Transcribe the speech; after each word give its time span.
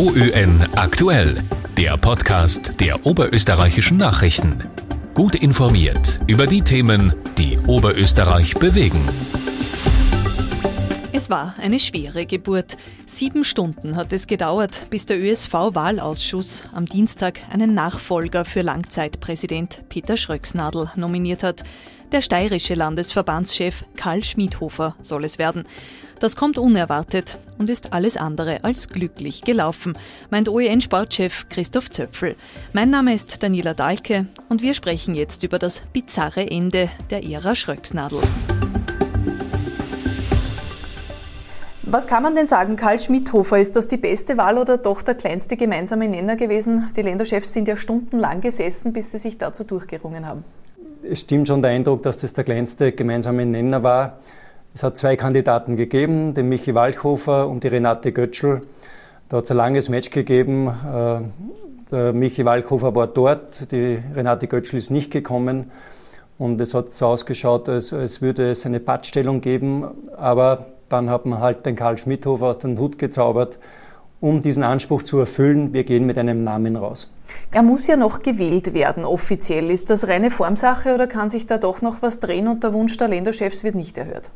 OÖN 0.00 0.64
aktuell, 0.76 1.42
der 1.76 1.98
Podcast 1.98 2.80
der 2.80 3.04
oberösterreichischen 3.04 3.98
Nachrichten. 3.98 4.64
Gut 5.12 5.34
informiert 5.34 6.20
über 6.26 6.46
die 6.46 6.62
Themen, 6.62 7.12
die 7.36 7.58
Oberösterreich 7.66 8.54
bewegen. 8.54 9.06
Es 11.20 11.28
war 11.28 11.54
eine 11.58 11.78
schwere 11.78 12.24
Geburt. 12.24 12.78
Sieben 13.04 13.44
Stunden 13.44 13.94
hat 13.94 14.10
es 14.10 14.26
gedauert, 14.26 14.86
bis 14.88 15.04
der 15.04 15.20
ÖSV-Wahlausschuss 15.20 16.62
am 16.72 16.86
Dienstag 16.86 17.40
einen 17.52 17.74
Nachfolger 17.74 18.46
für 18.46 18.62
Langzeitpräsident 18.62 19.84
Peter 19.90 20.16
Schröcksnadel 20.16 20.90
nominiert 20.96 21.42
hat. 21.42 21.62
Der 22.10 22.22
steirische 22.22 22.72
Landesverbandschef 22.72 23.84
Karl 23.96 24.24
Schmidhofer 24.24 24.96
soll 25.02 25.24
es 25.24 25.36
werden. 25.38 25.64
Das 26.20 26.36
kommt 26.36 26.56
unerwartet 26.56 27.36
und 27.58 27.68
ist 27.68 27.92
alles 27.92 28.16
andere 28.16 28.64
als 28.64 28.88
glücklich 28.88 29.42
gelaufen, 29.42 29.98
meint 30.30 30.48
OEN-Sportchef 30.48 31.50
Christoph 31.50 31.90
Zöpfel. 31.90 32.34
Mein 32.72 32.88
Name 32.88 33.12
ist 33.12 33.42
Daniela 33.42 33.74
Dahlke 33.74 34.26
und 34.48 34.62
wir 34.62 34.72
sprechen 34.72 35.14
jetzt 35.14 35.42
über 35.42 35.58
das 35.58 35.82
bizarre 35.92 36.50
Ende 36.50 36.88
der 37.10 37.24
Ära 37.24 37.54
Schröcksnadel. 37.54 38.22
Was 41.90 42.06
kann 42.06 42.22
man 42.22 42.34
denn 42.34 42.46
sagen? 42.46 42.76
Karl 42.76 43.00
Schmidhofer, 43.00 43.58
ist 43.58 43.74
das 43.74 43.88
die 43.88 43.96
beste 43.96 44.36
Wahl 44.38 44.58
oder 44.58 44.78
doch 44.78 45.02
der 45.02 45.16
kleinste 45.16 45.56
gemeinsame 45.56 46.08
Nenner 46.08 46.36
gewesen? 46.36 46.88
Die 46.96 47.02
Länderchefs 47.02 47.52
sind 47.52 47.66
ja 47.66 47.76
stundenlang 47.76 48.40
gesessen, 48.40 48.92
bis 48.92 49.10
sie 49.10 49.18
sich 49.18 49.38
dazu 49.38 49.64
durchgerungen 49.64 50.26
haben 50.26 50.44
es 51.02 51.20
stimmt 51.20 51.48
schon 51.48 51.62
der 51.62 51.70
Eindruck, 51.70 52.02
dass 52.02 52.18
das 52.18 52.32
der 52.32 52.44
kleinste 52.44 52.92
gemeinsame 52.92 53.46
Nenner 53.46 53.82
war. 53.82 54.18
Es 54.74 54.82
hat 54.82 54.98
zwei 54.98 55.16
Kandidaten 55.16 55.76
gegeben, 55.76 56.34
den 56.34 56.48
Michi 56.48 56.74
Walchhofer 56.74 57.48
und 57.48 57.64
die 57.64 57.68
Renate 57.68 58.12
Götschel. 58.12 58.62
Da 59.28 59.38
hat 59.38 59.44
es 59.44 59.50
ein 59.50 59.56
langes 59.56 59.88
Match 59.88 60.10
gegeben. 60.10 60.68
Äh, 60.68 61.20
der 61.90 62.12
Michi 62.12 62.44
Walchhofer 62.44 62.94
war 62.94 63.06
dort, 63.06 63.72
die 63.72 63.98
Renate 64.14 64.46
Götschel 64.46 64.78
ist 64.78 64.90
nicht 64.90 65.10
gekommen. 65.10 65.70
Und 66.38 66.60
es 66.60 66.72
hat 66.72 66.92
so 66.92 67.06
ausgeschaut, 67.06 67.68
als, 67.68 67.92
als 67.92 68.22
würde 68.22 68.52
es 68.52 68.64
eine 68.64 68.80
Pattstellung 68.80 69.40
geben. 69.40 69.84
Aber 70.16 70.66
dann 70.90 71.08
hat 71.08 71.24
man 71.24 71.40
halt 71.40 71.64
den 71.64 71.76
Karl 71.76 71.96
Schmidhofer 71.96 72.46
aus 72.46 72.58
dem 72.58 72.78
Hut 72.78 72.98
gezaubert 72.98 73.58
um 74.20 74.42
diesen 74.42 74.62
Anspruch 74.62 75.02
zu 75.02 75.18
erfüllen, 75.18 75.72
wir 75.72 75.84
gehen 75.84 76.06
mit 76.06 76.18
einem 76.18 76.44
Namen 76.44 76.76
raus. 76.76 77.10
Er 77.52 77.62
muss 77.62 77.86
ja 77.86 77.96
noch 77.96 78.22
gewählt 78.22 78.74
werden, 78.74 79.04
offiziell. 79.04 79.70
Ist 79.70 79.90
das 79.90 80.08
reine 80.08 80.30
Formsache 80.30 80.94
oder 80.94 81.06
kann 81.06 81.30
sich 81.30 81.46
da 81.46 81.58
doch 81.58 81.80
noch 81.80 82.02
was 82.02 82.20
drehen 82.20 82.46
und 82.46 82.62
der 82.62 82.72
Wunsch 82.72 82.96
der 82.98 83.08
Länderchefs 83.08 83.64
wird 83.64 83.74
nicht 83.74 83.96
erhört? 83.96 84.30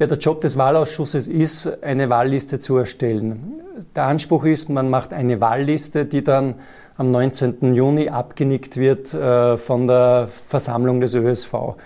Ja, 0.00 0.06
der 0.06 0.18
Job 0.18 0.40
des 0.40 0.56
Wahlausschusses 0.56 1.26
ist, 1.28 1.82
eine 1.82 2.08
Wahlliste 2.08 2.58
zu 2.58 2.76
erstellen. 2.76 3.54
Der 3.96 4.04
Anspruch 4.04 4.44
ist, 4.44 4.68
man 4.68 4.90
macht 4.90 5.12
eine 5.12 5.40
Wahlliste, 5.40 6.04
die 6.04 6.22
dann 6.22 6.56
am 6.96 7.06
19. 7.06 7.74
Juni 7.74 8.08
abgenickt 8.08 8.76
wird 8.76 9.12
äh, 9.14 9.56
von 9.56 9.86
der 9.86 10.28
Versammlung 10.48 11.00
des 11.00 11.14
ÖSV. 11.14 11.76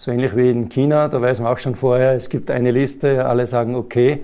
So 0.00 0.10
ähnlich 0.10 0.34
wie 0.34 0.48
in 0.48 0.70
China, 0.70 1.08
da 1.08 1.20
weiß 1.20 1.40
man 1.40 1.52
auch 1.52 1.58
schon 1.58 1.74
vorher, 1.74 2.14
es 2.14 2.30
gibt 2.30 2.50
eine 2.50 2.70
Liste, 2.70 3.26
alle 3.26 3.46
sagen 3.46 3.74
okay. 3.74 4.20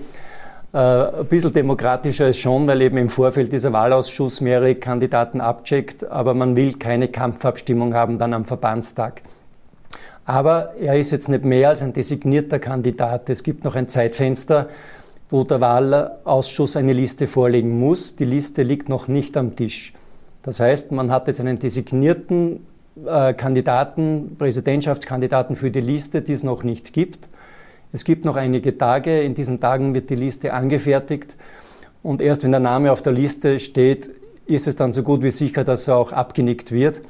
Äh, 0.73 0.77
ein 0.79 1.27
bisschen 1.29 1.53
demokratischer 1.53 2.29
ist 2.29 2.39
schon, 2.39 2.65
weil 2.65 2.81
eben 2.81 2.97
im 2.97 3.09
Vorfeld 3.09 3.53
dieser 3.53 3.71
Wahlausschuss 3.73 4.41
mehrere 4.41 4.73
Kandidaten 4.73 5.39
abcheckt, 5.39 6.03
aber 6.03 6.33
man 6.33 6.55
will 6.55 6.73
keine 6.73 7.09
Kampfabstimmung 7.09 7.93
haben 7.93 8.17
dann 8.17 8.33
am 8.33 8.43
Verbandstag. 8.43 9.21
Aber 10.25 10.73
er 10.81 10.97
ist 10.97 11.11
jetzt 11.11 11.29
nicht 11.29 11.45
mehr 11.45 11.69
als 11.69 11.83
ein 11.83 11.93
designierter 11.93 12.57
Kandidat. 12.57 13.29
Es 13.29 13.43
gibt 13.43 13.63
noch 13.63 13.75
ein 13.75 13.87
Zeitfenster, 13.87 14.69
wo 15.29 15.43
der 15.43 15.61
Wahlausschuss 15.61 16.75
eine 16.75 16.93
Liste 16.93 17.27
vorlegen 17.27 17.79
muss. 17.79 18.15
Die 18.15 18.25
Liste 18.25 18.63
liegt 18.63 18.89
noch 18.89 19.07
nicht 19.07 19.37
am 19.37 19.55
Tisch. 19.55 19.93
Das 20.41 20.59
heißt, 20.59 20.91
man 20.91 21.11
hat 21.11 21.27
jetzt 21.27 21.39
einen 21.39 21.59
designierten 21.59 22.65
Kandidaten, 23.05 24.35
Präsidentschaftskandidaten 24.37 25.55
für 25.55 25.71
die 25.71 25.81
Liste, 25.81 26.21
die 26.21 26.33
es 26.33 26.43
noch 26.43 26.63
nicht 26.63 26.93
gibt. 26.93 27.29
Es 27.93 28.03
gibt 28.03 28.25
noch 28.25 28.35
einige 28.35 28.77
Tage. 28.77 29.21
In 29.21 29.33
diesen 29.33 29.59
Tagen 29.59 29.93
wird 29.93 30.09
die 30.09 30.15
Liste 30.15 30.53
angefertigt. 30.53 31.35
Und 32.03 32.21
erst 32.21 32.43
wenn 32.43 32.51
der 32.51 32.59
Name 32.59 32.91
auf 32.91 33.01
der 33.01 33.13
Liste 33.13 33.59
steht, 33.59 34.09
ist 34.45 34.67
es 34.67 34.75
dann 34.75 34.93
so 34.93 35.03
gut 35.03 35.21
wie 35.23 35.31
sicher, 35.31 35.63
dass 35.63 35.87
er 35.87 35.97
auch 35.97 36.11
abgenickt 36.11 36.71
wird. 36.71 37.01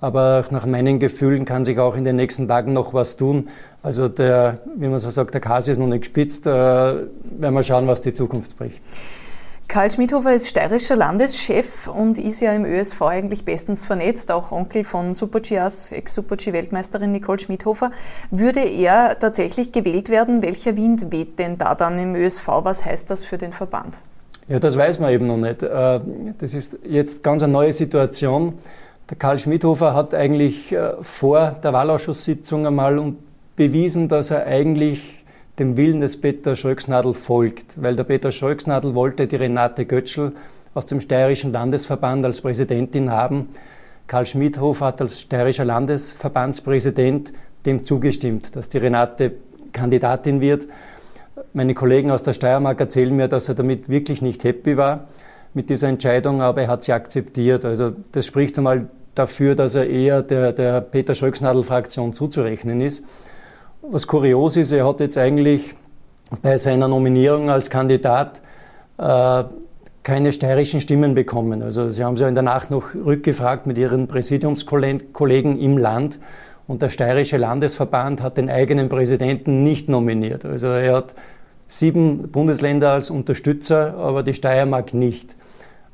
Aber 0.00 0.44
nach 0.50 0.66
meinen 0.66 0.98
Gefühlen 0.98 1.44
kann 1.44 1.64
sich 1.64 1.78
auch 1.78 1.96
in 1.96 2.04
den 2.04 2.16
nächsten 2.16 2.48
Tagen 2.48 2.72
noch 2.72 2.92
was 2.92 3.16
tun. 3.16 3.48
Also 3.82 4.08
der, 4.08 4.58
wie 4.76 4.88
man 4.88 4.98
so 4.98 5.10
sagt, 5.10 5.32
der 5.32 5.40
Kasi 5.40 5.70
ist 5.70 5.78
noch 5.78 5.86
nicht 5.86 6.00
gespitzt. 6.00 6.46
Äh, 6.46 6.50
werden 6.50 7.54
wir 7.54 7.62
schauen, 7.62 7.86
was 7.86 8.00
die 8.00 8.12
Zukunft 8.12 8.58
bringt. 8.58 8.74
Karl 9.72 9.90
Schmidhofer 9.90 10.34
ist 10.34 10.48
steirischer 10.48 10.96
Landeschef 10.96 11.88
und 11.88 12.18
ist 12.18 12.42
ja 12.42 12.52
im 12.52 12.66
ÖSV 12.66 13.00
eigentlich 13.00 13.46
bestens 13.46 13.86
vernetzt, 13.86 14.30
auch 14.30 14.52
Onkel 14.52 14.84
von 14.84 15.14
Super-G-As, 15.14 15.92
Ex-Super-G-Weltmeisterin 15.92 17.10
Nicole 17.10 17.38
Schmidhofer. 17.38 17.90
Würde 18.30 18.60
er 18.60 19.18
tatsächlich 19.18 19.72
gewählt 19.72 20.10
werden? 20.10 20.42
Welcher 20.42 20.76
Wind 20.76 21.10
weht 21.10 21.38
denn 21.38 21.56
da 21.56 21.74
dann 21.74 21.98
im 21.98 22.14
ÖSV? 22.14 22.46
Was 22.64 22.84
heißt 22.84 23.08
das 23.08 23.24
für 23.24 23.38
den 23.38 23.54
Verband? 23.54 23.94
Ja, 24.46 24.58
das 24.58 24.76
weiß 24.76 24.98
man 24.98 25.10
eben 25.10 25.26
noch 25.26 25.38
nicht. 25.38 25.62
Äh, 25.62 26.00
das 26.36 26.52
ist 26.52 26.78
jetzt 26.86 27.24
ganz 27.24 27.42
eine 27.42 27.54
neue 27.54 27.72
Situation. 27.72 28.52
Der 29.08 29.16
Karl 29.16 29.38
Schmidhofer 29.38 29.94
hat 29.94 30.12
eigentlich 30.12 30.70
äh, 30.72 30.92
vor 31.00 31.56
der 31.64 31.72
Wahlausschusssitzung 31.72 32.66
einmal 32.66 33.14
bewiesen, 33.56 34.10
dass 34.10 34.32
er 34.32 34.44
eigentlich 34.44 35.21
dem 35.58 35.76
Willen 35.76 36.00
des 36.00 36.20
Peter 36.20 36.56
Schröcksnadel 36.56 37.14
folgt, 37.14 37.80
weil 37.82 37.96
der 37.96 38.04
Peter 38.04 38.32
Schröcksnadel 38.32 38.94
wollte 38.94 39.26
die 39.26 39.36
Renate 39.36 39.84
Götschel 39.84 40.32
aus 40.74 40.86
dem 40.86 41.00
Steirischen 41.00 41.52
Landesverband 41.52 42.24
als 42.24 42.40
Präsidentin 42.40 43.10
haben. 43.10 43.48
Karl 44.06 44.26
Schmidhof 44.26 44.80
hat 44.80 45.00
als 45.00 45.20
steirischer 45.20 45.64
Landesverbandspräsident 45.64 47.32
dem 47.66 47.84
zugestimmt, 47.84 48.56
dass 48.56 48.68
die 48.68 48.78
Renate 48.78 49.32
Kandidatin 49.72 50.40
wird. 50.40 50.66
Meine 51.52 51.74
Kollegen 51.74 52.10
aus 52.10 52.22
der 52.22 52.32
Steiermark 52.32 52.80
erzählen 52.80 53.14
mir, 53.14 53.28
dass 53.28 53.48
er 53.48 53.54
damit 53.54 53.88
wirklich 53.88 54.22
nicht 54.22 54.44
happy 54.44 54.76
war 54.76 55.06
mit 55.54 55.70
dieser 55.70 55.88
Entscheidung, 55.88 56.40
aber 56.40 56.62
er 56.62 56.68
hat 56.68 56.82
sie 56.82 56.92
akzeptiert. 56.92 57.64
Also 57.64 57.92
das 58.12 58.26
spricht 58.26 58.56
einmal 58.58 58.88
dafür, 59.14 59.54
dass 59.54 59.74
er 59.74 59.88
eher 59.88 60.22
der, 60.22 60.52
der 60.52 60.80
Peter 60.80 61.14
Schröcksnadel-Fraktion 61.14 62.14
zuzurechnen 62.14 62.80
ist. 62.80 63.04
Was 63.84 64.06
kurios 64.06 64.56
ist, 64.56 64.70
er 64.70 64.86
hat 64.86 65.00
jetzt 65.00 65.18
eigentlich 65.18 65.74
bei 66.40 66.56
seiner 66.56 66.86
Nominierung 66.86 67.50
als 67.50 67.68
Kandidat 67.68 68.40
äh, 68.96 69.42
keine 70.04 70.30
steirischen 70.30 70.80
Stimmen 70.80 71.14
bekommen. 71.16 71.62
Also 71.62 71.88
Sie 71.88 72.04
haben 72.04 72.16
sich 72.16 72.22
ja 72.22 72.28
in 72.28 72.36
der 72.36 72.44
Nacht 72.44 72.70
noch 72.70 72.94
rückgefragt 72.94 73.66
mit 73.66 73.76
Ihren 73.78 74.06
Präsidiumskollegen 74.06 75.58
im 75.58 75.78
Land 75.78 76.20
und 76.68 76.80
der 76.80 76.90
steirische 76.90 77.38
Landesverband 77.38 78.22
hat 78.22 78.36
den 78.36 78.48
eigenen 78.50 78.88
Präsidenten 78.88 79.64
nicht 79.64 79.88
nominiert. 79.88 80.44
Also 80.44 80.68
er 80.68 80.94
hat 80.94 81.16
sieben 81.66 82.30
Bundesländer 82.30 82.92
als 82.92 83.10
Unterstützer, 83.10 83.94
aber 83.94 84.22
die 84.22 84.34
Steiermark 84.34 84.94
nicht. 84.94 85.34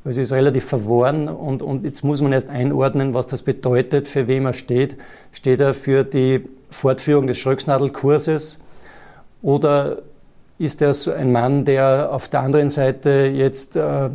Also 0.09 0.23
ist 0.23 0.33
relativ 0.33 0.65
verworren 0.65 1.29
und, 1.29 1.61
und 1.61 1.85
jetzt 1.85 2.03
muss 2.03 2.23
man 2.23 2.33
erst 2.33 2.49
einordnen, 2.49 3.13
was 3.13 3.27
das 3.27 3.43
bedeutet, 3.43 4.09
für 4.09 4.27
wem 4.27 4.47
er 4.47 4.55
steht. 4.55 4.97
Steht 5.33 5.61
er 5.61 5.75
für 5.75 6.03
die 6.03 6.47
Fortführung 6.71 7.27
des 7.27 7.37
Schröcksnadelkurses 7.37 8.59
oder 9.43 9.99
ist 10.59 10.81
er 10.81 10.95
so 10.95 11.13
ein 11.13 11.31
Mann, 11.31 11.67
der 11.67 12.09
auf 12.11 12.29
der 12.29 12.41
anderen 12.41 12.71
Seite 12.71 13.31
jetzt 13.35 13.77
äh, 13.77 14.09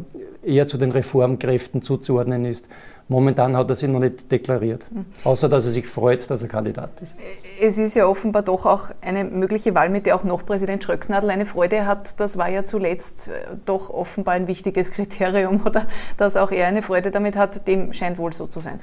eher 0.45 0.67
zu 0.67 0.77
den 0.77 0.91
Reformkräften 0.91 1.81
zuzuordnen 1.81 2.45
ist? 2.45 2.67
Momentan 3.09 3.57
hat 3.57 3.69
er 3.69 3.75
sich 3.75 3.89
noch 3.89 3.99
nicht 3.99 4.31
deklariert, 4.31 4.85
hm. 4.89 5.05
außer 5.25 5.49
dass 5.49 5.65
er 5.65 5.71
sich 5.71 5.87
freut, 5.87 6.29
dass 6.29 6.41
er 6.41 6.47
Kandidat 6.47 7.01
ist. 7.01 7.15
Es 7.61 7.77
ist 7.77 7.95
ja 7.95 8.05
offenbar 8.07 8.43
doch 8.43 8.65
auch 8.65 8.91
eine 9.01 9.25
mögliche 9.25 9.75
Wahl, 9.75 9.89
mit 9.89 10.05
der 10.05 10.15
auch 10.15 10.23
noch 10.23 10.45
Präsident 10.45 10.83
Schröcksnadel 10.83 11.29
eine 11.29 11.45
Freude 11.45 11.85
hat. 11.85 12.19
Das 12.19 12.37
war 12.37 12.49
ja 12.49 12.63
zuletzt 12.63 13.27
äh, 13.27 13.55
doch 13.65 13.89
offenbar 13.89 14.35
ein 14.35 14.47
wichtiges 14.47 14.91
Kriterium, 14.91 15.61
oder 15.65 15.87
dass 16.17 16.37
auch 16.37 16.51
er 16.51 16.67
eine 16.67 16.81
Freude 16.81 17.11
damit 17.11 17.35
hat. 17.35 17.67
Dem 17.67 17.91
scheint 17.91 18.17
wohl 18.17 18.31
so 18.31 18.47
zu 18.47 18.61
sein. 18.61 18.79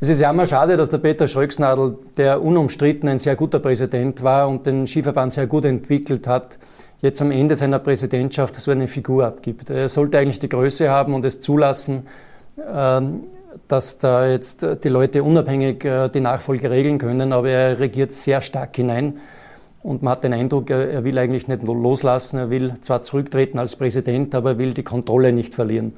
Es 0.00 0.10
ist 0.10 0.20
ja 0.20 0.30
immer 0.30 0.46
schade, 0.46 0.76
dass 0.76 0.90
der 0.90 0.98
Peter 0.98 1.26
Schröcksnadel, 1.26 1.96
der 2.18 2.42
unumstritten 2.42 3.08
ein 3.08 3.18
sehr 3.18 3.36
guter 3.36 3.58
Präsident 3.58 4.22
war 4.22 4.48
und 4.48 4.66
den 4.66 4.86
Skiverband 4.86 5.32
sehr 5.32 5.46
gut 5.46 5.64
entwickelt 5.64 6.26
hat, 6.26 6.58
jetzt 7.04 7.20
am 7.20 7.30
Ende 7.30 7.54
seiner 7.54 7.78
Präsidentschaft 7.78 8.56
so 8.56 8.70
eine 8.70 8.88
Figur 8.88 9.26
abgibt. 9.26 9.70
Er 9.70 9.88
sollte 9.88 10.18
eigentlich 10.18 10.38
die 10.38 10.48
Größe 10.48 10.88
haben 10.90 11.12
und 11.14 11.24
es 11.24 11.42
zulassen, 11.42 12.06
ähm, 12.58 13.20
dass 13.68 13.98
da 13.98 14.26
jetzt 14.26 14.66
die 14.82 14.88
Leute 14.88 15.22
unabhängig 15.22 15.84
äh, 15.84 16.08
die 16.08 16.20
Nachfolge 16.20 16.70
regeln 16.70 16.98
können, 16.98 17.32
aber 17.32 17.50
er 17.50 17.78
regiert 17.78 18.12
sehr 18.12 18.40
stark 18.40 18.74
hinein. 18.74 19.18
Und 19.82 20.02
man 20.02 20.12
hat 20.12 20.24
den 20.24 20.32
Eindruck, 20.32 20.70
er 20.70 21.04
will 21.04 21.18
eigentlich 21.18 21.46
nicht 21.46 21.62
loslassen, 21.62 22.38
er 22.38 22.48
will 22.48 22.72
zwar 22.80 23.02
zurücktreten 23.02 23.58
als 23.58 23.76
Präsident, 23.76 24.34
aber 24.34 24.52
er 24.52 24.58
will 24.58 24.72
die 24.72 24.82
Kontrolle 24.82 25.30
nicht 25.30 25.54
verlieren. 25.54 25.92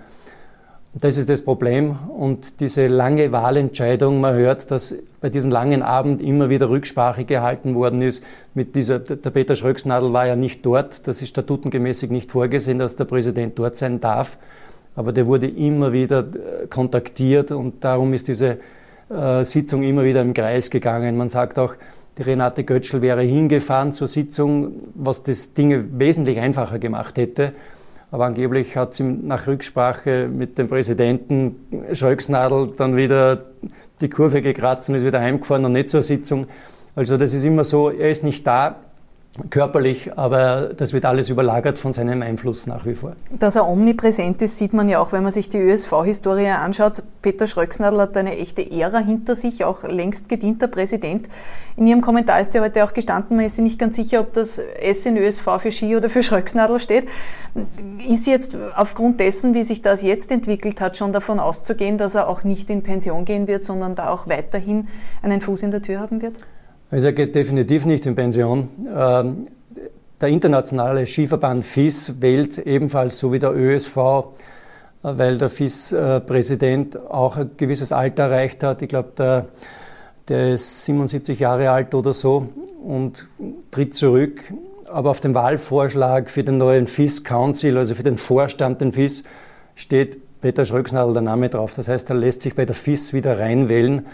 Das 0.99 1.19
ist 1.19 1.29
das 1.29 1.43
Problem. 1.43 1.97
Und 2.17 2.61
diese 2.61 2.87
lange 2.87 3.31
Wahlentscheidung, 3.31 4.19
man 4.19 4.35
hört, 4.35 4.71
dass 4.71 4.95
bei 5.21 5.29
diesem 5.29 5.51
langen 5.51 5.83
Abend 5.83 6.23
immer 6.23 6.49
wieder 6.49 6.71
Rücksprache 6.71 7.27
gehalten 7.27 7.75
worden 7.75 8.01
ist. 8.01 8.25
Mit 8.55 8.75
dieser, 8.75 9.01
der 9.01 9.31
Peter 9.31 9.57
Schröcksnadel 9.57 10.15
war 10.15 10.27
ja 10.27 10.37
nicht 10.37 10.65
dort. 10.65 11.07
Das 11.07 11.21
ist 11.21 11.29
statutengemäßig 11.29 12.11
nicht 12.11 12.33
vorgesehen, 12.33 12.79
dass 12.79 12.97
der 12.97 13.05
Präsident 13.05 13.59
dort 13.59 13.77
sein 13.77 14.01
darf. 14.01 14.39
aber 14.95 15.13
der 15.13 15.27
wurde 15.27 15.47
immer 15.49 15.93
wieder 15.93 16.21
äh, 16.21 16.67
kontaktiert 16.69 17.53
und 17.53 17.85
darum 17.85 18.15
ist 18.15 18.29
diese 18.29 18.57
äh, 19.11 19.45
Sitzung 19.45 19.83
immer 19.83 20.05
wieder 20.05 20.23
im 20.23 20.33
Kreis 20.33 20.71
gegangen. 20.71 21.19
Man 21.19 21.29
sagt 21.29 21.59
auch, 21.59 21.75
die 22.17 22.23
Renate 22.23 22.65
Götschel 22.65 23.03
wäre 23.03 23.21
hingefahren 23.21 23.93
zur 23.93 24.09
Sitzung, 24.09 24.73
was 24.95 25.23
das 25.23 25.53
Dinge 25.53 25.99
wesentlich 25.99 26.39
einfacher 26.39 26.79
gemacht 26.79 27.19
hätte. 27.19 27.53
Aber 28.11 28.25
angeblich 28.25 28.77
hat 28.77 28.95
sie 28.95 29.03
nach 29.03 29.47
Rücksprache 29.47 30.29
mit 30.29 30.59
dem 30.59 30.69
Präsidenten 30.69 31.57
Schröcksnadel 31.93 32.73
dann 32.77 32.97
wieder 32.97 33.47
die 34.01 34.09
Kurve 34.09 34.43
gekratzt 34.43 34.89
und 34.89 34.95
ist 34.95 35.05
wieder 35.05 35.21
heimgefahren 35.21 35.65
und 35.65 35.73
nicht 35.73 35.91
zur 35.91 36.03
Sitzung. 36.03 36.47
Also 36.95 37.17
das 37.17 37.35
ist 37.35 37.45
immer 37.45 37.65
so, 37.65 37.91
er 37.91 38.11
ist 38.11 38.23
nicht 38.23 38.47
da, 38.47 38.77
körperlich, 39.51 40.17
aber 40.17 40.71
das 40.75 40.93
wird 40.93 41.05
alles 41.05 41.29
überlagert 41.29 41.79
von 41.79 41.93
seinem 41.93 42.23
Einfluss 42.23 42.67
nach 42.67 42.87
wie 42.87 42.95
vor. 42.95 43.17
Dass 43.39 43.57
er 43.57 43.69
omnipräsent 43.69 44.41
ist, 44.43 44.57
sieht 44.57 44.73
man 44.73 44.89
ja 44.89 44.99
auch, 44.99 45.13
wenn 45.13 45.23
man 45.23 45.33
sich 45.33 45.49
die 45.49 45.59
ÖSV-Historie 45.59 46.49
anschaut. 46.49 47.03
Peter 47.23 47.47
Schröcksnadel 47.47 48.01
hat 48.01 48.17
eine 48.17 48.39
echte 48.39 48.69
Ära 48.71 48.99
hinter 48.99 49.35
sich, 49.35 49.65
auch 49.65 49.85
längst 49.85 50.29
gedienter 50.29 50.69
Präsident. 50.69 51.29
In 51.77 51.87
Ihrem 51.87 52.01
Kommentar 52.01 52.41
ist 52.41 52.55
ja 52.55 52.63
heute 52.63 52.85
auch 52.85 52.95
gestanden, 52.95 53.37
man 53.37 53.45
ist 53.45 53.57
sich 53.57 53.65
nicht 53.65 53.79
ganz 53.79 53.97
sicher, 53.97 54.21
ob 54.21 54.33
das 54.33 54.59
S 54.59 55.05
in 55.05 55.17
ÖSV 55.17 55.47
für 55.59 55.73
Ski 55.73 55.97
oder 55.97 56.09
für 56.09 56.23
Schröcksnadel 56.23 56.81
steht. 56.81 57.07
Ist 58.09 58.27
jetzt 58.27 58.57
aufgrund 58.75 59.21
dessen, 59.21 59.55
wie 59.55 59.65
sich 59.65 59.83
das 59.83 60.03
jetzt 60.03 60.31
entwickelt 60.31 60.81
hat, 60.81 60.97
schon 60.97 61.13
davon 61.13 61.41
auszugehen, 61.41 61.99
dass 61.99 62.15
er 62.15 62.29
auch 62.29 62.45
nicht 62.45 62.71
in 62.71 62.83
Pension 62.83 63.25
gehen 63.25 63.47
wird, 63.47 63.65
sondern 63.65 63.95
da 63.95 64.09
auch 64.09 64.29
weiterhin 64.29 64.89
einen 65.23 65.41
Fuß 65.41 65.63
in 65.65 65.71
der 65.71 65.83
Tür 65.83 66.01
haben 66.01 66.23
wird? 66.23 66.41
Also 66.91 67.07
er 67.07 67.13
geht 67.13 67.35
definitiv 67.35 67.85
nicht 67.85 68.07
in 68.07 68.15
Pension. 68.15 68.69
Ähm, 68.95 69.49
der 70.21 70.29
internationale 70.29 71.07
Skiverband 71.07 71.65
FIS 71.65 72.21
wählt 72.21 72.59
ebenfalls 72.59 73.19
so 73.19 73.33
wie 73.33 73.41
der 73.41 73.55
ÖSV, 73.55 73.97
äh, 73.97 74.23
weil 75.03 75.37
der 75.37 75.51
FIS-Präsident 75.51 76.97
auch 77.11 77.39
ein 77.39 77.51
gewisses 77.57 77.91
Alter 77.91 78.25
erreicht 78.25 78.63
hat. 78.63 78.83
Ich 78.83 78.89
glaube, 78.89 79.11
der, 79.19 79.47
der 80.29 80.55
ist 80.55 80.85
77 80.85 81.41
Jahre 81.41 81.71
alt 81.71 81.93
oder 81.93 82.15
so 82.15 82.49
und 82.85 83.27
tritt 83.73 83.95
zurück. 83.97 84.41
Aber 84.89 85.11
auf 85.11 85.21
dem 85.21 85.35
Wahlvorschlag 85.35 86.31
für 86.31 86.45
den 86.45 86.59
neuen 86.59 86.87
FIS 86.87 87.25
Council, 87.25 87.77
also 87.77 87.97
für 87.97 88.05
den 88.05 88.17
Vorstand 88.17 88.81
den 88.81 88.93
FIS, 88.93 89.25
steht 89.75 90.19
Peter 90.41 90.65
Schröcksnadel 90.65 91.15
der 91.15 91.23
Name 91.23 91.49
drauf. 91.49 91.75
Das 91.75 91.89
heißt, 91.89 92.09
er 92.11 92.17
lässt 92.17 92.43
sich 92.43 92.55
bei 92.55 92.65
der 92.65 92.77
FIS 92.77 93.13
wieder 93.13 93.41
reinwählen 93.41 94.07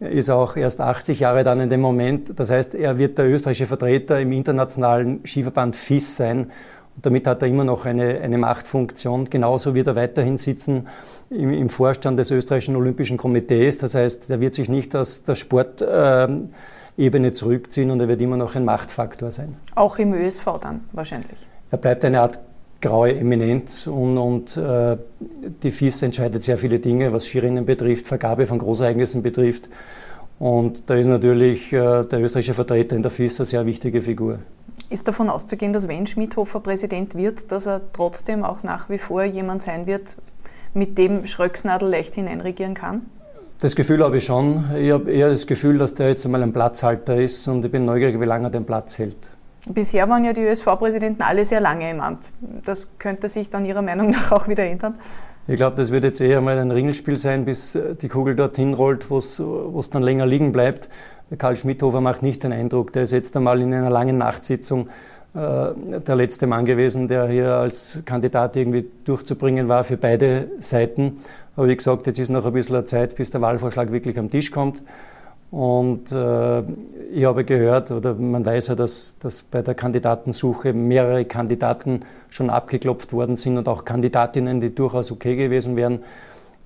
ist 0.00 0.30
auch 0.30 0.56
erst 0.56 0.80
80 0.80 1.20
Jahre 1.20 1.44
dann 1.44 1.60
in 1.60 1.70
dem 1.70 1.80
Moment. 1.80 2.38
Das 2.38 2.50
heißt, 2.50 2.74
er 2.74 2.98
wird 2.98 3.18
der 3.18 3.28
österreichische 3.28 3.66
Vertreter 3.66 4.20
im 4.20 4.32
internationalen 4.32 5.20
Skiverband 5.24 5.76
FIS 5.76 6.16
sein. 6.16 6.50
Und 6.96 7.06
damit 7.06 7.26
hat 7.26 7.42
er 7.42 7.48
immer 7.48 7.64
noch 7.64 7.86
eine, 7.86 8.20
eine 8.20 8.38
Machtfunktion. 8.38 9.28
Genauso 9.30 9.74
wird 9.74 9.88
er 9.88 9.96
weiterhin 9.96 10.36
sitzen 10.36 10.86
im, 11.30 11.52
im 11.52 11.68
Vorstand 11.68 12.18
des 12.18 12.30
österreichischen 12.30 12.76
Olympischen 12.76 13.16
Komitees. 13.16 13.78
Das 13.78 13.94
heißt, 13.94 14.30
er 14.30 14.40
wird 14.40 14.54
sich 14.54 14.68
nicht 14.68 14.94
aus 14.94 15.24
der 15.24 15.34
Sportebene 15.34 17.32
zurückziehen 17.32 17.90
und 17.90 18.00
er 18.00 18.08
wird 18.08 18.20
immer 18.20 18.36
noch 18.36 18.54
ein 18.54 18.64
Machtfaktor 18.64 19.30
sein. 19.30 19.56
Auch 19.74 19.98
im 19.98 20.12
ÖSV 20.12 20.44
dann 20.60 20.84
wahrscheinlich. 20.92 21.38
Er 21.70 21.78
bleibt 21.78 22.04
eine 22.04 22.20
Art 22.20 22.38
graue 22.84 23.16
Eminenz 23.16 23.86
und, 23.86 24.18
und 24.18 24.56
äh, 24.58 24.98
die 25.62 25.70
FIS 25.70 26.02
entscheidet 26.02 26.42
sehr 26.42 26.58
viele 26.58 26.78
Dinge, 26.78 27.12
was 27.14 27.24
Skirinnen 27.24 27.64
betrifft, 27.64 28.06
Vergabe 28.06 28.44
von 28.44 28.58
Großereignissen 28.58 29.22
betrifft. 29.22 29.70
Und 30.38 30.82
da 30.90 30.94
ist 30.94 31.06
natürlich 31.06 31.72
äh, 31.72 32.04
der 32.04 32.20
österreichische 32.20 32.52
Vertreter 32.52 32.94
in 32.94 33.00
der 33.00 33.10
FIS 33.10 33.40
eine 33.40 33.46
sehr 33.46 33.64
wichtige 33.64 34.02
Figur. 34.02 34.40
Ist 34.90 35.08
davon 35.08 35.30
auszugehen, 35.30 35.72
dass 35.72 35.88
wenn 35.88 36.06
Schmidhofer 36.06 36.60
Präsident 36.60 37.14
wird, 37.14 37.50
dass 37.50 37.66
er 37.66 37.80
trotzdem 37.94 38.44
auch 38.44 38.62
nach 38.62 38.90
wie 38.90 38.98
vor 38.98 39.24
jemand 39.24 39.62
sein 39.62 39.86
wird, 39.86 40.16
mit 40.74 40.98
dem 40.98 41.26
Schröcksnadel 41.26 41.88
leicht 41.88 42.14
hineinregieren 42.16 42.74
kann? 42.74 43.02
Das 43.60 43.74
Gefühl 43.76 44.04
habe 44.04 44.18
ich 44.18 44.24
schon. 44.24 44.64
Ich 44.78 44.90
habe 44.90 45.10
eher 45.10 45.30
das 45.30 45.46
Gefühl, 45.46 45.78
dass 45.78 45.94
der 45.94 46.08
jetzt 46.08 46.26
einmal 46.26 46.42
ein 46.42 46.52
Platzhalter 46.52 47.16
ist 47.16 47.48
und 47.48 47.64
ich 47.64 47.70
bin 47.70 47.86
neugierig, 47.86 48.20
wie 48.20 48.26
lange 48.26 48.48
er 48.48 48.50
den 48.50 48.66
Platz 48.66 48.98
hält. 48.98 49.30
Bisher 49.68 50.08
waren 50.08 50.24
ja 50.24 50.32
die 50.32 50.42
ÖSV-Präsidenten 50.42 51.22
alle 51.22 51.44
sehr 51.44 51.60
lange 51.60 51.90
im 51.90 52.00
Amt. 52.00 52.26
Das 52.64 52.90
könnte 52.98 53.28
sich 53.28 53.48
dann 53.50 53.64
Ihrer 53.64 53.82
Meinung 53.82 54.10
nach 54.10 54.32
auch 54.32 54.48
wieder 54.48 54.64
ändern? 54.64 54.94
Ich 55.46 55.56
glaube, 55.56 55.76
das 55.76 55.90
wird 55.90 56.04
jetzt 56.04 56.20
eher 56.20 56.40
mal 56.40 56.58
ein 56.58 56.70
Ringelspiel 56.70 57.18
sein, 57.18 57.44
bis 57.44 57.78
die 58.00 58.08
Kugel 58.08 58.34
dorthin 58.34 58.72
rollt, 58.72 59.10
wo 59.10 59.18
es 59.18 59.90
dann 59.90 60.02
länger 60.02 60.26
liegen 60.26 60.52
bleibt. 60.52 60.88
Karl 61.36 61.56
Schmidhofer 61.56 62.00
macht 62.00 62.22
nicht 62.22 62.44
den 62.44 62.52
Eindruck, 62.52 62.92
der 62.92 63.02
ist 63.02 63.12
jetzt 63.12 63.36
einmal 63.36 63.60
in 63.60 63.72
einer 63.72 63.90
langen 63.90 64.18
Nachtsitzung 64.18 64.88
äh, 65.34 65.98
der 66.00 66.16
letzte 66.16 66.46
Mann 66.46 66.64
gewesen, 66.64 67.08
der 67.08 67.26
hier 67.28 67.54
als 67.54 67.98
Kandidat 68.04 68.56
irgendwie 68.56 68.86
durchzubringen 69.04 69.68
war 69.68 69.84
für 69.84 69.96
beide 69.96 70.48
Seiten. 70.60 71.18
Aber 71.56 71.68
wie 71.68 71.76
gesagt, 71.76 72.06
jetzt 72.06 72.18
ist 72.18 72.30
noch 72.30 72.44
ein 72.44 72.52
bisschen 72.52 72.86
Zeit, 72.86 73.16
bis 73.16 73.30
der 73.30 73.40
Wahlvorschlag 73.40 73.90
wirklich 73.90 74.18
am 74.18 74.30
Tisch 74.30 74.50
kommt. 74.50 74.82
Und 75.54 76.10
äh, 76.10 76.62
ich 77.12 77.24
habe 77.24 77.44
gehört, 77.44 77.92
oder 77.92 78.14
man 78.14 78.44
weiß 78.44 78.66
ja, 78.66 78.74
dass, 78.74 79.16
dass 79.20 79.44
bei 79.44 79.62
der 79.62 79.76
Kandidatensuche 79.76 80.72
mehrere 80.72 81.26
Kandidaten 81.26 82.00
schon 82.28 82.50
abgeklopft 82.50 83.12
worden 83.12 83.36
sind 83.36 83.56
und 83.56 83.68
auch 83.68 83.84
Kandidatinnen, 83.84 84.60
die 84.60 84.74
durchaus 84.74 85.12
okay 85.12 85.36
gewesen 85.36 85.76
wären. 85.76 86.00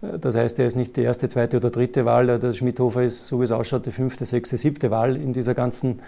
Das 0.00 0.36
heißt, 0.36 0.58
er 0.58 0.66
ist 0.66 0.76
nicht 0.76 0.96
die 0.96 1.02
erste, 1.02 1.28
zweite 1.28 1.58
oder 1.58 1.68
dritte 1.68 2.06
Wahl. 2.06 2.38
Der 2.38 2.54
Schmidhofer 2.54 3.02
ist, 3.02 3.26
so 3.26 3.40
wie 3.40 3.44
es 3.44 3.52
ausschaut, 3.52 3.84
die 3.84 3.90
fünfte, 3.90 4.24
sechste, 4.24 4.56
siebte 4.56 4.90
Wahl 4.90 5.16
in 5.16 5.34
dieser 5.34 5.52
ganzen 5.52 5.98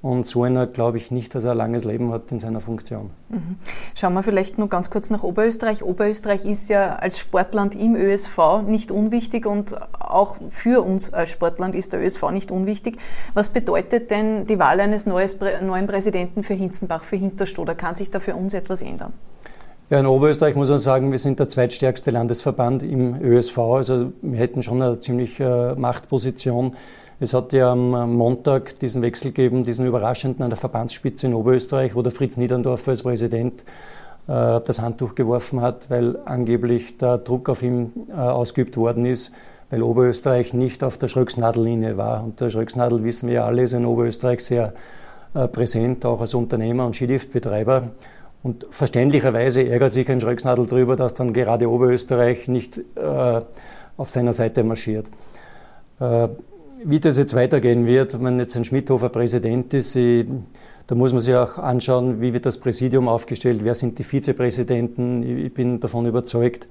und 0.00 0.26
so 0.26 0.44
einer 0.44 0.66
glaube 0.66 0.96
ich 0.96 1.10
nicht, 1.10 1.34
dass 1.34 1.44
er 1.44 1.52
ein 1.52 1.56
langes 1.56 1.84
Leben 1.84 2.12
hat 2.12 2.30
in 2.30 2.38
seiner 2.38 2.60
Funktion. 2.60 3.10
Mhm. 3.28 3.56
Schauen 3.94 4.14
wir 4.14 4.22
vielleicht 4.22 4.58
nur 4.58 4.68
ganz 4.68 4.90
kurz 4.90 5.10
nach 5.10 5.22
Oberösterreich. 5.22 5.82
Oberösterreich 5.82 6.44
ist 6.44 6.68
ja 6.68 6.96
als 6.96 7.18
Sportland 7.18 7.74
im 7.74 7.96
ÖSV 7.96 8.62
nicht 8.66 8.90
unwichtig 8.90 9.46
und 9.46 9.74
auch 10.00 10.36
für 10.50 10.84
uns 10.84 11.12
als 11.12 11.30
Sportland 11.30 11.74
ist 11.74 11.92
der 11.92 12.00
ÖSV 12.00 12.30
nicht 12.30 12.50
unwichtig. 12.50 12.98
Was 13.34 13.48
bedeutet 13.50 14.10
denn 14.10 14.46
die 14.46 14.58
Wahl 14.58 14.80
eines 14.80 15.06
neuen 15.06 15.86
Präsidenten 15.86 16.42
für 16.42 16.54
Hinzenbach, 16.54 17.04
für 17.04 17.16
Hinterstoder? 17.16 17.74
Kann 17.74 17.96
sich 17.96 18.10
da 18.10 18.20
für 18.20 18.36
uns 18.36 18.54
etwas 18.54 18.82
ändern? 18.82 19.12
Ja, 19.90 19.98
in 20.00 20.06
Oberösterreich 20.06 20.54
muss 20.54 20.68
man 20.68 20.78
sagen, 20.78 21.12
wir 21.12 21.18
sind 21.18 21.38
der 21.38 21.48
zweitstärkste 21.48 22.10
Landesverband 22.10 22.82
im 22.82 23.22
ÖSV. 23.22 23.58
Also 23.58 24.12
wir 24.20 24.38
hätten 24.38 24.62
schon 24.62 24.82
eine 24.82 24.98
ziemliche 24.98 25.74
äh, 25.76 25.80
Machtposition. 25.80 26.76
Es 27.20 27.34
hat 27.34 27.52
ja 27.52 27.72
am 27.72 28.14
Montag 28.14 28.78
diesen 28.78 29.02
Wechsel 29.02 29.32
gegeben, 29.32 29.64
diesen 29.64 29.86
überraschenden 29.86 30.44
an 30.44 30.50
der 30.50 30.56
Verbandsspitze 30.56 31.26
in 31.26 31.34
Oberösterreich, 31.34 31.96
wo 31.96 32.02
der 32.02 32.12
Fritz 32.12 32.36
Niederndorfer 32.36 32.92
als 32.92 33.02
Präsident 33.02 33.62
äh, 34.28 34.60
das 34.60 34.80
Handtuch 34.80 35.16
geworfen 35.16 35.60
hat, 35.60 35.90
weil 35.90 36.16
angeblich 36.26 36.96
der 36.96 37.18
Druck 37.18 37.48
auf 37.48 37.64
ihn 37.64 37.92
äh, 38.08 38.12
ausgeübt 38.12 38.76
worden 38.76 39.04
ist, 39.04 39.32
weil 39.68 39.82
Oberösterreich 39.82 40.54
nicht 40.54 40.84
auf 40.84 40.96
der 40.96 41.08
Schröcksnadellinie 41.08 41.96
war. 41.96 42.22
Und 42.22 42.40
der 42.40 42.50
Schröcksnadel, 42.50 43.02
wissen 43.02 43.26
wir 43.26 43.34
ja 43.34 43.46
alle, 43.46 43.62
ist 43.62 43.72
in 43.72 43.84
Oberösterreich 43.84 44.44
sehr 44.44 44.72
äh, 45.34 45.48
präsent, 45.48 46.06
auch 46.06 46.20
als 46.20 46.34
Unternehmer 46.34 46.86
und 46.86 46.94
Skiliftbetreiber. 46.94 47.82
Und 48.44 48.64
verständlicherweise 48.70 49.66
ärgert 49.68 49.90
sich 49.90 50.08
ein 50.08 50.20
Schröcksnadel 50.20 50.68
darüber, 50.68 50.94
dass 50.94 51.14
dann 51.14 51.32
gerade 51.32 51.68
Oberösterreich 51.68 52.46
nicht 52.46 52.78
äh, 52.78 53.40
auf 53.96 54.08
seiner 54.08 54.32
Seite 54.32 54.62
marschiert. 54.62 55.06
Wie 56.84 57.00
das 57.00 57.18
jetzt 57.18 57.34
weitergehen 57.34 57.86
wird, 57.86 58.22
wenn 58.22 58.38
jetzt 58.38 58.56
ein 58.56 58.64
Schmidhofer 58.64 59.08
Präsident 59.08 59.74
ist, 59.74 59.96
ich, 59.96 60.26
da 60.86 60.94
muss 60.94 61.12
man 61.12 61.20
sich 61.20 61.34
auch 61.34 61.58
anschauen, 61.58 62.20
wie 62.20 62.32
wird 62.32 62.46
das 62.46 62.58
Präsidium 62.58 63.08
aufgestellt, 63.08 63.60
wer 63.62 63.74
sind 63.74 63.98
die 63.98 64.04
Vizepräsidenten. 64.04 65.22
Ich 65.46 65.52
bin 65.52 65.80
davon 65.80 66.06
überzeugt, 66.06 66.68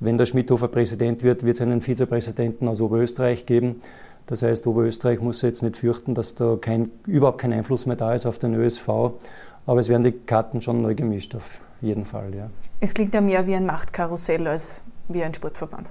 wenn 0.00 0.16
der 0.16 0.26
Schmidhofer 0.26 0.68
Präsident 0.68 1.22
wird, 1.22 1.44
wird 1.44 1.56
es 1.56 1.60
einen 1.60 1.80
Vizepräsidenten 1.80 2.66
aus 2.66 2.80
Oberösterreich 2.80 3.46
geben. 3.46 3.80
Das 4.26 4.42
heißt, 4.42 4.66
Oberösterreich 4.66 5.20
muss 5.20 5.42
jetzt 5.42 5.62
nicht 5.62 5.76
fürchten, 5.76 6.14
dass 6.14 6.34
da 6.34 6.56
kein, 6.60 6.88
überhaupt 7.06 7.38
kein 7.38 7.52
Einfluss 7.52 7.86
mehr 7.86 7.96
da 7.96 8.14
ist 8.14 8.24
auf 8.26 8.38
den 8.38 8.54
ÖSV. 8.54 8.88
Aber 9.66 9.80
es 9.80 9.88
werden 9.88 10.02
die 10.02 10.12
Karten 10.12 10.62
schon 10.62 10.80
neu 10.80 10.94
gemischt, 10.94 11.34
auf 11.34 11.60
jeden 11.80 12.04
Fall. 12.04 12.34
Ja. 12.34 12.50
Es 12.80 12.94
klingt 12.94 13.14
ja 13.14 13.20
mehr 13.20 13.46
wie 13.46 13.54
ein 13.54 13.66
Machtkarussell 13.66 14.46
als 14.46 14.82
wie 15.08 15.22
ein 15.22 15.34
Sportverband. 15.34 15.88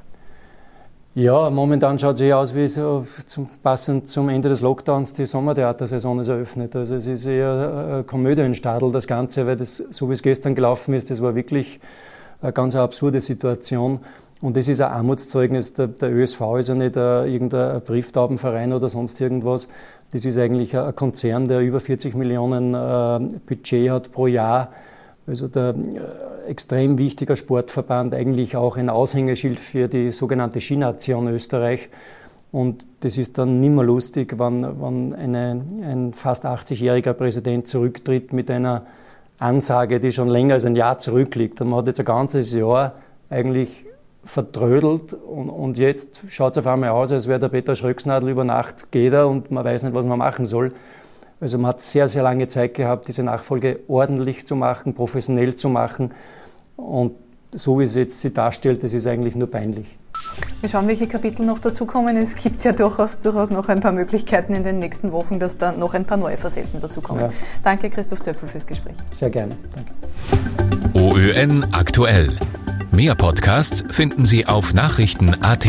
Ja, 1.13 1.50
momentan 1.50 2.00
schaut 2.00 2.15
es 2.15 2.22
eher 2.22 2.38
aus 2.38 2.56
wie 2.56 2.70
so 2.70 3.06
zum, 3.25 3.50
passend 3.62 4.08
zum 4.08 4.30
Ende 4.30 4.48
des 4.48 4.62
Lockdowns 4.62 5.12
die 5.12 5.25
Sommertheatersaison 5.25 6.22
ist 6.22 6.30
eröffnet. 6.30 6.74
Also 6.74 6.96
es 6.96 7.06
ist 7.06 7.25
eher 7.25 7.86
eine 7.86 8.03
Komödie 8.06 8.44
in 8.44 8.56
Stadel, 8.56 8.94
das 8.94 9.08
Ganze, 9.08 9.46
weil 9.46 9.58
das, 9.58 9.75
so 9.89 10.08
wie 10.08 10.13
es 10.13 10.24
gestern 10.24 10.56
gelaufen 10.56 10.94
ist, 10.94 11.12
das 11.12 11.22
war 11.22 11.36
wirklich 11.36 11.82
eine 12.41 12.53
ganz 12.53 12.77
absurde 12.77 13.20
Situation. 13.20 14.00
Und 14.39 14.56
das 14.56 14.70
ist 14.70 14.80
ein 14.80 14.89
Armutszeugnis. 14.89 15.74
Der, 15.74 15.88
der 15.88 16.13
ÖSV 16.13 16.41
ist 16.60 16.70
ja 16.70 16.75
nicht 16.75 16.98
ein, 16.98 17.27
irgendein 17.27 17.82
Brieftaubenverein 17.82 18.72
oder 18.72 18.88
sonst 18.88 19.20
irgendwas. 19.20 19.68
Das 20.13 20.24
ist 20.24 20.38
eigentlich 20.38 20.77
ein 20.77 20.96
Konzern, 20.96 21.50
der 21.50 21.60
über 21.60 21.82
40 21.82 22.15
Millionen 22.15 22.74
äh, 22.74 23.38
Budget 23.46 23.89
hat 23.89 24.13
pro 24.13 24.27
Jahr 24.27 24.70
also 25.27 25.48
der 25.48 25.70
äh, 25.70 25.74
extrem 26.48 26.98
wichtiger 26.98 27.36
Sportverband, 27.36 28.13
eigentlich 28.13 28.55
auch 28.55 28.77
ein 28.77 28.89
Aushängeschild 28.89 29.60
für 29.60 29.88
die 29.88 30.12
sogenannte 30.12 30.62
Skination 30.62 31.27
Österreich. 31.27 31.89
Und 32.51 32.86
das 33.00 33.17
ist 33.17 33.38
dann 33.38 33.60
nimmer 33.60 33.83
lustig, 33.83 34.38
wenn, 34.38 34.62
wenn 34.81 35.13
eine, 35.13 35.62
ein 35.83 36.13
fast 36.13 36.45
80-jähriger 36.45 37.13
Präsident 37.13 37.67
zurücktritt 37.67 38.33
mit 38.33 38.51
einer 38.51 38.86
Ansage, 39.39 40.00
die 40.00 40.12
schon 40.12 40.27
länger 40.27 40.55
als 40.55 40.65
ein 40.65 40.75
Jahr 40.75 41.00
zurückliegt. 41.00 41.62
Und 41.62 41.69
man 41.69 41.79
hat 41.79 41.88
jetzt 41.88 42.00
ein 42.00 42.05
ganzes 42.05 42.53
Jahr 42.53 42.95
eigentlich 43.29 43.86
verdrödelt 44.24 45.13
und, 45.13 45.50
und 45.50 45.77
jetzt 45.77 46.21
schaut 46.29 46.51
es 46.51 46.60
auf 46.60 46.67
einmal 46.67 46.89
aus, 46.89 47.12
als 47.12 47.27
wäre 47.27 47.39
der 47.39 47.50
Peter 47.50 47.75
Schröcksnadel 47.75 48.29
über 48.29 48.43
Nacht 48.43 48.91
geht 48.91 49.13
er 49.13 49.27
und 49.27 49.50
man 49.50 49.65
weiß 49.65 49.83
nicht, 49.83 49.95
was 49.95 50.05
man 50.05 50.19
machen 50.19 50.45
soll. 50.45 50.74
Also 51.41 51.57
man 51.57 51.69
hat 51.69 51.81
sehr, 51.81 52.07
sehr 52.07 52.24
lange 52.24 52.48
Zeit 52.48 52.75
gehabt, 52.75 53.07
diese 53.07 53.24
Nachfolge 53.24 53.79
ordentlich 53.88 54.45
zu 54.45 54.55
machen, 54.55 54.93
professionell 54.93 55.55
zu 55.55 55.69
machen 55.69 56.12
und 56.77 57.13
so 57.53 57.79
wie 57.79 57.83
es 57.83 57.95
jetzt 57.95 58.19
sie 58.21 58.31
darstellt, 58.31 58.83
das 58.83 58.93
ist 58.93 59.07
eigentlich 59.07 59.36
nur 59.36 59.50
peinlich. 59.50 59.98
Wir 60.62 60.69
schauen, 60.69 60.88
welche 60.88 61.07
Kapitel 61.07 61.45
noch 61.45 61.60
dazukommen. 61.60 62.15
Es 62.15 62.36
gibt 62.36 62.63
ja 62.63 62.71
durchaus, 62.71 63.19
durchaus 63.19 63.50
noch 63.50 63.67
ein 63.67 63.81
paar 63.81 63.91
Möglichkeiten 63.91 64.53
in 64.53 64.63
den 64.63 64.79
nächsten 64.79 65.12
Wochen, 65.12 65.39
dass 65.39 65.57
da 65.57 65.71
noch 65.71 65.93
ein 65.93 66.05
paar 66.05 66.17
neue 66.17 66.38
Facetten 66.38 66.79
dazukommen. 66.79 67.24
Ja. 67.24 67.33
Danke, 67.63 67.89
Christoph 67.89 68.21
Zöpfel, 68.21 68.48
fürs 68.48 68.65
Gespräch. 68.65 68.95
Sehr 69.12 69.29
gerne. 69.29 69.55
Danke. 69.75 69.91
OÖN 70.93 71.65
aktuell. 71.71 72.29
Mehr 72.91 73.15
Podcasts 73.15 73.83
finden 73.89 74.25
Sie 74.25 74.45
auf 74.45 74.74
Nachrichten.at. 74.74 75.67